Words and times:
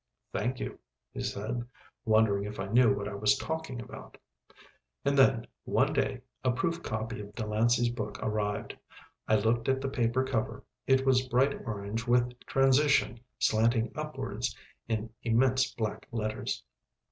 "Thank 0.33 0.59
you," 0.59 0.79
he 1.11 1.21
said, 1.21 1.63
wondering 2.05 2.43
if 2.45 2.59
I 2.59 2.65
knew 2.65 2.91
what 2.91 3.07
I 3.07 3.13
was 3.13 3.37
talking 3.37 3.79
about. 3.79 4.17
And 5.05 5.15
then, 5.15 5.45
one 5.63 5.93
day, 5.93 6.21
a 6.43 6.49
proof 6.49 6.81
copy 6.81 7.21
of 7.21 7.35
Delancey's 7.35 7.89
book 7.89 8.17
arrived. 8.19 8.75
I 9.27 9.35
looked 9.35 9.69
at 9.69 9.79
the 9.79 9.89
paper 9.89 10.23
cover. 10.23 10.63
It 10.87 11.05
was 11.05 11.27
bright 11.27 11.53
orange 11.67 12.07
with 12.07 12.33
"Transition" 12.47 13.19
slanting 13.37 13.91
upwards 13.95 14.57
in 14.87 15.11
immense 15.21 15.71
black 15.71 16.07
letters. 16.11 16.63